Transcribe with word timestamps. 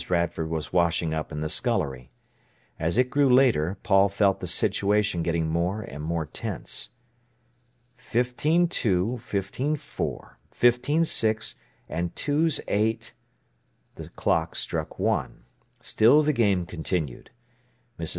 Radford 0.09 0.49
was 0.49 0.73
washing 0.73 1.13
up 1.13 1.31
in 1.31 1.41
the 1.41 1.47
scullery. 1.47 2.09
As 2.79 2.97
it 2.97 3.11
grew 3.11 3.31
later 3.31 3.77
Paul 3.83 4.09
felt 4.09 4.39
the 4.39 4.47
situation 4.47 5.21
getting 5.21 5.47
more 5.47 5.83
and 5.83 6.01
more 6.01 6.25
tense. 6.25 6.89
"Fifteen 7.97 8.67
two, 8.67 9.19
fifteen 9.19 9.75
four, 9.75 10.39
fifteen 10.49 11.05
six, 11.05 11.53
and 11.87 12.15
two's 12.15 12.59
eight—!" 12.67 13.13
The 13.93 14.09
clock 14.09 14.55
struck 14.55 14.97
one. 14.97 15.43
Still 15.81 16.23
the 16.23 16.33
game 16.33 16.65
continued. 16.65 17.29
Mrs. 17.99 18.09